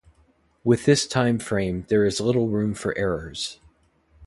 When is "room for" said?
2.49-2.97